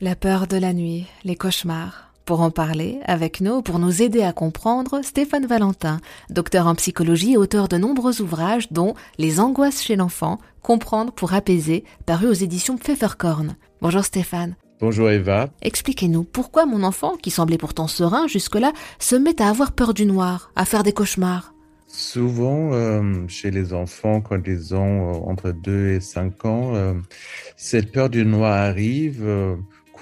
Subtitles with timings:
[0.00, 2.10] La peur de la nuit, les cauchemars.
[2.24, 7.34] Pour en parler avec nous, pour nous aider à comprendre, Stéphane Valentin, docteur en psychologie
[7.34, 12.32] et auteur de nombreux ouvrages dont Les angoisses chez l'enfant, Comprendre pour apaiser, paru aux
[12.32, 13.54] éditions Pfefferkorn.
[13.82, 14.56] Bonjour Stéphane.
[14.80, 15.50] Bonjour Eva.
[15.62, 20.06] Expliquez-nous pourquoi mon enfant, qui semblait pourtant serein jusque-là, se met à avoir peur du
[20.06, 21.54] noir, à faire des cauchemars?
[21.86, 26.94] Souvent, euh, chez les enfants, quand ils ont euh, entre 2 et 5 ans, euh,
[27.56, 29.24] cette peur du noir arrive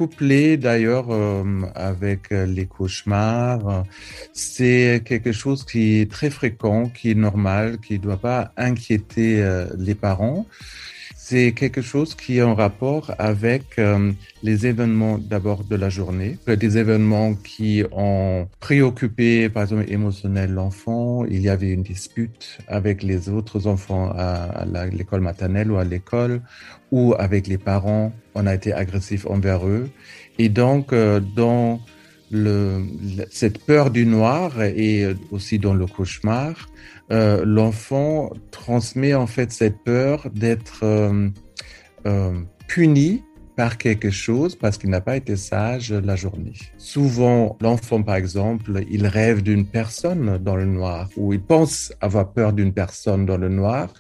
[0.03, 1.45] couplé d'ailleurs euh,
[1.77, 3.85] avec euh, les cauchemars.
[4.33, 9.41] C'est quelque chose qui est très fréquent, qui est normal, qui ne doit pas inquiéter
[9.41, 10.45] euh, les parents.
[11.33, 13.81] C'est quelque chose qui est en rapport avec
[14.43, 21.25] les événements d'abord de la journée, des événements qui ont préoccupé, par exemple, émotionnel l'enfant.
[21.25, 26.43] Il y avait une dispute avec les autres enfants à, l'école maternelle ou à l'école,
[26.91, 28.13] ou avec les parents.
[28.35, 29.89] On a été agressif envers eux.
[30.39, 31.81] Et donc, euh, dans
[32.33, 32.83] le,
[33.31, 36.69] cette peur du noir et aussi dans le cauchemar,
[37.11, 41.29] euh, l'enfant transmet en fait cette peur d'être euh,
[42.07, 42.33] euh
[42.69, 43.23] puni
[43.57, 46.55] par quelque chose parce qu'il n'a pas été sage la journée.
[46.79, 52.33] Souvent, l'enfant, par exemple, il rêve d'une personne dans le noir ou il pense avoir
[52.33, 53.93] peur d'une personne dans le noir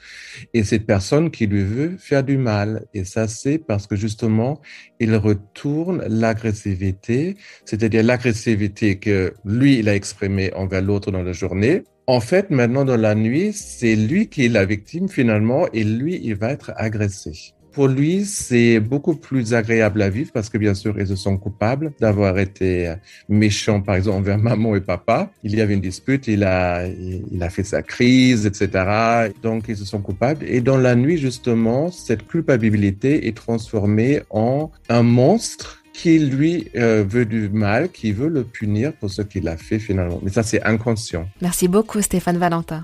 [0.54, 2.86] et cette personne qui lui veut faire du mal.
[2.94, 4.60] Et ça, c'est parce que justement,
[5.00, 11.82] il retourne l'agressivité, c'est-à-dire l'agressivité que lui, il a exprimée envers l'autre dans la journée.
[12.06, 16.20] En fait, maintenant, dans la nuit, c'est lui qui est la victime finalement et lui,
[16.22, 17.54] il va être agressé.
[17.72, 21.38] Pour lui, c'est beaucoup plus agréable à vivre parce que bien sûr, ils se sont
[21.38, 22.94] coupables d'avoir été
[23.28, 25.30] méchants, par exemple, envers maman et papa.
[25.42, 29.30] Il y avait une dispute, il a, il a fait sa crise, etc.
[29.42, 30.44] Donc, ils se sont coupables.
[30.46, 37.04] Et dans la nuit, justement, cette culpabilité est transformée en un monstre qui lui euh,
[37.06, 40.20] veut du mal, qui veut le punir pour ce qu'il a fait finalement.
[40.22, 41.28] Mais ça, c'est inconscient.
[41.40, 42.82] Merci beaucoup, Stéphane Valentin.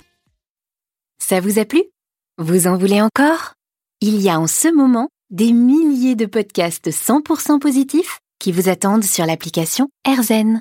[1.19, 1.82] Ça vous a plu?
[2.38, 3.57] Vous en voulez encore?
[4.00, 9.04] Il y a en ce moment des milliers de podcasts 100% positifs qui vous attendent
[9.04, 10.60] sur l'application AirZen.